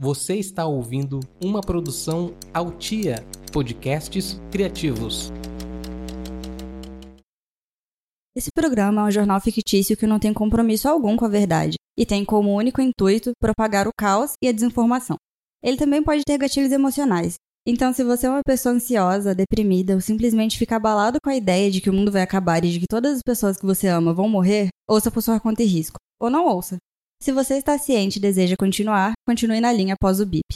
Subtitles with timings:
[0.00, 3.16] Você está ouvindo uma produção Altia
[3.52, 5.32] Podcasts Criativos.
[8.36, 12.06] Esse programa é um jornal fictício que não tem compromisso algum com a verdade e
[12.06, 15.16] tem como único intuito propagar o caos e a desinformação.
[15.64, 17.34] Ele também pode ter gatilhos emocionais.
[17.66, 21.72] Então, se você é uma pessoa ansiosa, deprimida ou simplesmente fica abalado com a ideia
[21.72, 24.14] de que o mundo vai acabar e de que todas as pessoas que você ama
[24.14, 25.98] vão morrer, ouça por sua conta e risco.
[26.20, 26.76] Ou não ouça.
[27.20, 30.54] Se você está ciente e deseja continuar, continue na linha após o bip.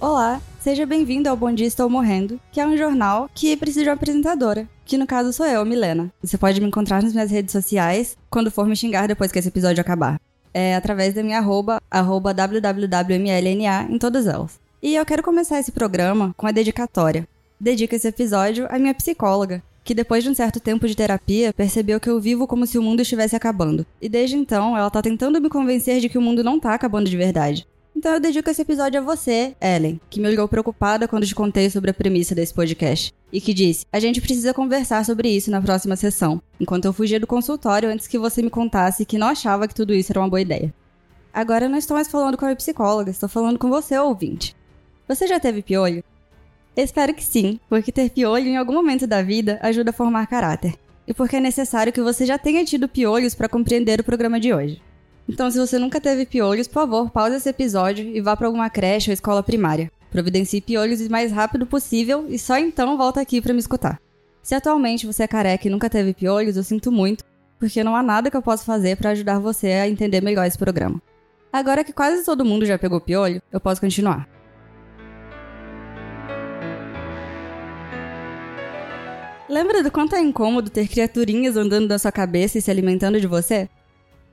[0.00, 3.90] Olá, seja bem-vindo ao Bom Dia Estou Morrendo, que é um jornal que precisa de
[3.90, 6.12] uma apresentadora, que no caso sou eu, Milena.
[6.20, 9.48] Você pode me encontrar nas minhas redes sociais quando for me xingar depois que esse
[9.48, 10.20] episódio acabar.
[10.52, 14.58] É através da minha arroba, arroba www.mlna em todas elas.
[14.82, 17.28] E eu quero começar esse programa com a dedicatória.
[17.60, 22.00] Dedico esse episódio à minha psicóloga, que depois de um certo tempo de terapia percebeu
[22.00, 23.84] que eu vivo como se o mundo estivesse acabando.
[24.00, 27.10] E desde então ela tá tentando me convencer de que o mundo não tá acabando
[27.10, 27.66] de verdade.
[27.94, 31.68] Então eu dedico esse episódio a você, Ellen, que me ligou preocupada quando te contei
[31.68, 33.12] sobre a premissa desse podcast.
[33.32, 37.20] E que disse: a gente precisa conversar sobre isso na próxima sessão, enquanto eu fugia
[37.20, 40.28] do consultório antes que você me contasse que não achava que tudo isso era uma
[40.28, 40.72] boa ideia.
[41.32, 44.56] Agora eu não estou mais falando com a psicóloga, estou falando com você, ouvinte.
[45.06, 46.02] Você já teve piolho?
[46.76, 50.74] Espero que sim, porque ter piolho em algum momento da vida ajuda a formar caráter.
[51.06, 54.54] E porque é necessário que você já tenha tido piolhos para compreender o programa de
[54.54, 54.80] hoje.
[55.32, 58.68] Então, se você nunca teve piolhos, por favor, pause esse episódio e vá para alguma
[58.68, 59.88] creche ou escola primária.
[60.10, 64.00] Providencie piolhos o mais rápido possível e só então volta aqui para me escutar.
[64.42, 67.24] Se atualmente você é careca e nunca teve piolhos, eu sinto muito,
[67.60, 70.58] porque não há nada que eu possa fazer para ajudar você a entender melhor esse
[70.58, 71.00] programa.
[71.52, 74.28] Agora que quase todo mundo já pegou piolho, eu posso continuar.
[79.48, 83.28] Lembra do quanto é incômodo ter criaturinhas andando na sua cabeça e se alimentando de
[83.28, 83.68] você?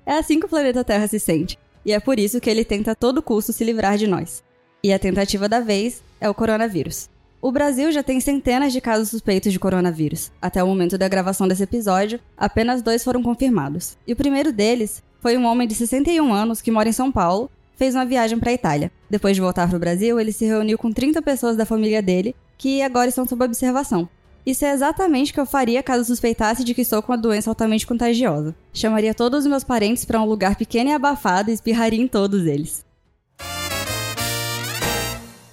[0.07, 2.91] É assim que o planeta Terra se sente, e é por isso que ele tenta
[2.91, 4.41] a todo custo se livrar de nós.
[4.81, 7.09] E a tentativa da vez é o coronavírus.
[7.41, 10.31] O Brasil já tem centenas de casos suspeitos de coronavírus.
[10.41, 13.97] Até o momento da gravação desse episódio, apenas dois foram confirmados.
[14.07, 17.51] E o primeiro deles foi um homem de 61 anos que mora em São Paulo,
[17.75, 18.89] fez uma viagem para a Itália.
[19.09, 22.33] Depois de voltar para o Brasil, ele se reuniu com 30 pessoas da família dele,
[22.57, 24.07] que agora estão sob observação.
[24.47, 27.51] Isso é exatamente o que eu faria caso suspeitasse de que estou com uma doença
[27.51, 28.55] altamente contagiosa.
[28.73, 32.45] Chamaria todos os meus parentes para um lugar pequeno e abafado e espirraria em todos
[32.45, 32.85] eles.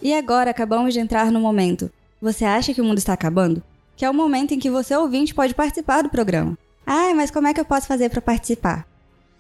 [0.01, 1.91] E agora acabamos de entrar no momento.
[2.23, 3.65] Você acha que o mundo está acabando?
[3.97, 6.57] Que é o momento em que você ouvinte pode participar do programa.
[6.87, 8.87] Ah, mas como é que eu posso fazer para participar?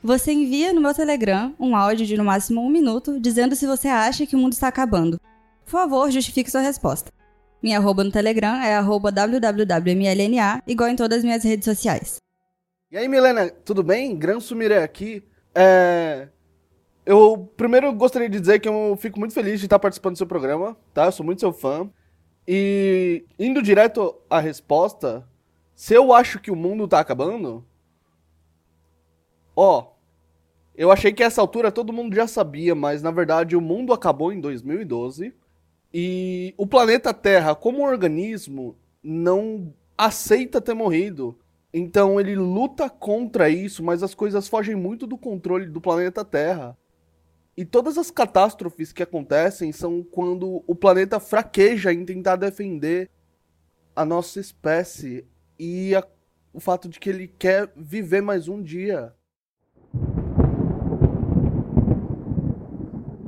[0.02, 3.86] Você envia no meu Telegram um áudio de no máximo um minuto dizendo se você
[3.86, 5.20] acha que o mundo está acabando.
[5.64, 7.13] Por favor, justifique sua resposta.
[7.64, 12.16] Minha arroba no Telegram é arroba www.mlna, igual em todas as minhas redes sociais.
[12.92, 14.14] E aí, Milena, tudo bem?
[14.18, 15.24] Gran Sumiré aqui.
[15.54, 16.28] É...
[17.06, 20.26] Eu primeiro gostaria de dizer que eu fico muito feliz de estar participando do seu
[20.26, 21.06] programa, tá?
[21.06, 21.90] Eu sou muito seu fã.
[22.46, 25.26] E indo direto à resposta,
[25.74, 27.64] se eu acho que o mundo tá acabando,
[29.56, 29.86] ó,
[30.76, 34.30] eu achei que essa altura todo mundo já sabia, mas na verdade o mundo acabou
[34.30, 35.32] em 2012
[35.96, 41.38] e o planeta Terra, como organismo, não aceita ter morrido.
[41.72, 46.76] Então ele luta contra isso, mas as coisas fogem muito do controle do planeta Terra.
[47.56, 53.08] E todas as catástrofes que acontecem são quando o planeta fraqueja em tentar defender
[53.94, 55.24] a nossa espécie
[55.56, 56.04] e a,
[56.52, 59.14] o fato de que ele quer viver mais um dia.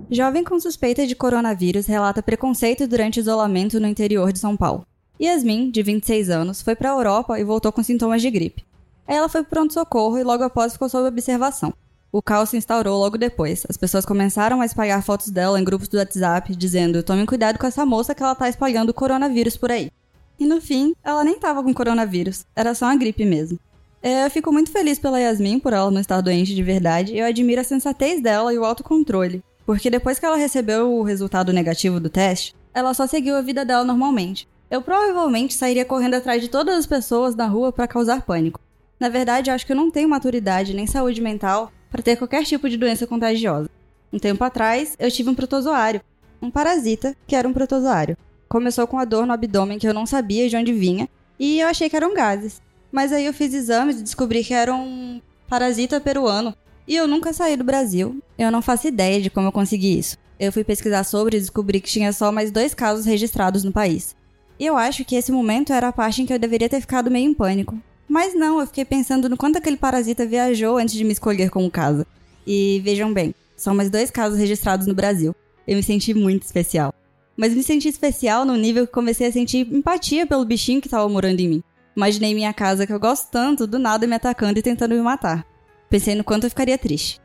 [0.08, 4.86] Jovem com suspeita de coronavírus relata preconceito durante isolamento no interior de São Paulo.
[5.20, 8.64] Yasmin, de 26 anos, foi para a Europa e voltou com sintomas de gripe.
[9.04, 11.74] Ela foi para pronto-socorro e logo após ficou sob observação.
[12.12, 13.66] O caos se instaurou logo depois.
[13.68, 17.66] As pessoas começaram a espalhar fotos dela em grupos do WhatsApp, dizendo: tomem cuidado com
[17.66, 19.90] essa moça que ela tá espalhando coronavírus por aí.
[20.38, 23.58] E no fim, ela nem tava com coronavírus, era só uma gripe mesmo.
[24.00, 27.26] É, eu fico muito feliz pela Yasmin por ela não estar doente de verdade eu
[27.26, 29.42] admiro a sensatez dela e o autocontrole.
[29.66, 33.64] Porque depois que ela recebeu o resultado negativo do teste, ela só seguiu a vida
[33.64, 34.48] dela normalmente.
[34.70, 38.60] Eu provavelmente sairia correndo atrás de todas as pessoas na rua para causar pânico.
[38.98, 42.68] Na verdade, acho que eu não tenho maturidade nem saúde mental para ter qualquer tipo
[42.68, 43.68] de doença contagiosa.
[44.12, 46.00] Um tempo atrás, eu tive um protozoário,
[46.40, 48.16] um parasita que era um protozoário.
[48.48, 51.08] Começou com a dor no abdômen que eu não sabia de onde vinha
[51.38, 52.62] e eu achei que eram gases.
[52.92, 56.54] Mas aí eu fiz exames e descobri que era um parasita peruano
[56.86, 58.22] e eu nunca saí do Brasil.
[58.38, 60.16] Eu não faço ideia de como eu consegui isso.
[60.38, 64.14] Eu fui pesquisar sobre e descobri que tinha só mais dois casos registrados no país.
[64.58, 67.10] E eu acho que esse momento era a parte em que eu deveria ter ficado
[67.10, 67.78] meio em pânico.
[68.08, 71.70] Mas não, eu fiquei pensando no quanto aquele parasita viajou antes de me escolher como
[71.70, 72.06] casa.
[72.46, 75.34] E vejam bem, são mais dois casos registrados no Brasil.
[75.66, 76.94] Eu me senti muito especial.
[77.36, 81.08] Mas me senti especial no nível que comecei a sentir empatia pelo bichinho que estava
[81.08, 81.62] morando em mim.
[81.96, 85.46] Imaginei minha casa que eu gosto tanto, do nada me atacando e tentando me matar.
[85.88, 87.20] Pensei no quanto eu ficaria triste.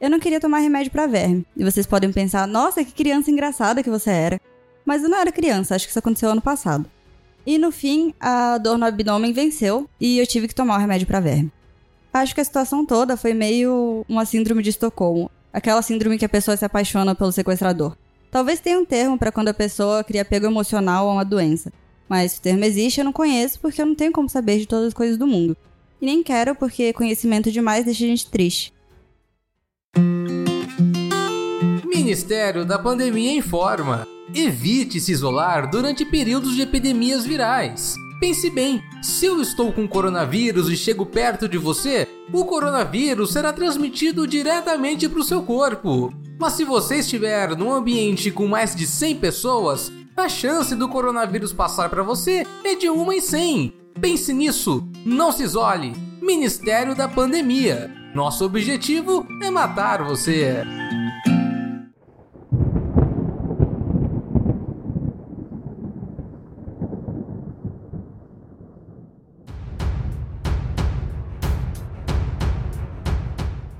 [0.00, 1.46] Eu não queria tomar remédio para verme.
[1.56, 4.40] E vocês podem pensar, nossa, que criança engraçada que você era.
[4.84, 6.90] Mas eu não era criança, acho que isso aconteceu ano passado.
[7.46, 11.06] E no fim, a dor no abdômen venceu e eu tive que tomar o remédio
[11.06, 11.52] para verme.
[12.12, 16.28] Acho que a situação toda foi meio uma síndrome de Estocolmo, aquela síndrome que a
[16.28, 17.96] pessoa se apaixona pelo sequestrador.
[18.30, 21.72] Talvez tenha um termo para quando a pessoa cria apego emocional a uma doença,
[22.08, 24.66] mas se o termo existe eu não conheço porque eu não tenho como saber de
[24.66, 25.56] todas as coisas do mundo.
[26.00, 28.72] E nem quero porque conhecimento demais deixa a gente triste.
[31.84, 34.06] Ministério da Pandemia informa.
[34.34, 37.94] Evite se isolar durante períodos de epidemias virais.
[38.20, 43.52] Pense bem, se eu estou com coronavírus e chego perto de você, o coronavírus será
[43.52, 46.12] transmitido diretamente para o seu corpo.
[46.38, 51.52] Mas se você estiver num ambiente com mais de 100 pessoas, a chance do coronavírus
[51.52, 53.79] passar para você é de 1 em 100.
[53.98, 55.92] Pense nisso, não se isole.
[56.20, 57.90] Ministério da Pandemia.
[58.14, 60.64] Nosso objetivo é matar você.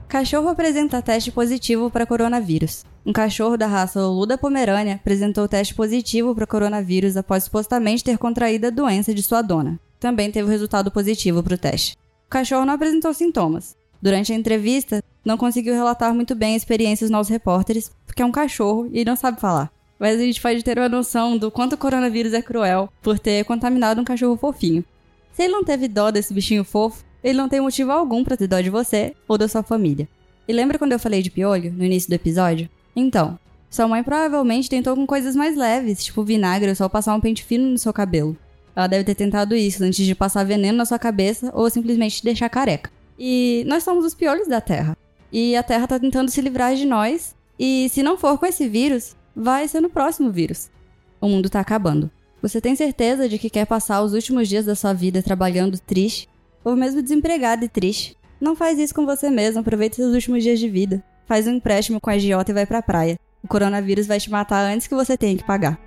[0.09, 2.85] Cachorro apresenta teste positivo para coronavírus.
[3.07, 8.67] Um cachorro da raça Luda Pomerânia apresentou teste positivo para coronavírus após supostamente ter contraído
[8.67, 9.79] a doença de sua dona.
[10.01, 11.97] Também teve resultado positivo para o teste.
[12.27, 13.77] O cachorro não apresentou sintomas.
[14.01, 18.25] Durante a entrevista, não conseguiu relatar muito bem a experiência dos nossos repórteres, porque é
[18.25, 19.71] um cachorro e não sabe falar.
[19.99, 23.45] Mas a gente pode ter uma noção do quanto o coronavírus é cruel por ter
[23.45, 24.83] contaminado um cachorro fofinho.
[25.33, 28.47] Se ele não teve dó desse bichinho fofo, ele não tem motivo algum para ter
[28.47, 30.09] dó de você ou da sua família.
[30.49, 32.71] E lembra quando eu falei de piolho no início do episódio?
[32.97, 33.39] Então,
[33.69, 37.45] sua mãe provavelmente tentou com coisas mais leves, tipo vinagre ou só passar um pente
[37.45, 38.37] fino no seu cabelo.
[38.75, 42.25] Ela deve ter tentado isso antes de passar veneno na sua cabeça ou simplesmente te
[42.25, 42.91] deixar careca.
[43.19, 44.97] E nós somos os piolhos da Terra.
[45.33, 47.35] E a Terra tá tentando se livrar de nós.
[47.59, 50.71] E se não for com esse vírus, vai ser no próximo vírus.
[51.21, 52.11] O mundo tá acabando.
[52.41, 56.27] Você tem certeza de que quer passar os últimos dias da sua vida trabalhando triste,
[56.65, 58.17] ou mesmo desempregado e triste.
[58.41, 61.05] Não faz isso com você mesmo, aproveite seus últimos dias de vida.
[61.27, 63.19] Faz um empréstimo com a agiota e vai pra praia.
[63.43, 65.79] O coronavírus vai te matar antes que você tenha que pagar.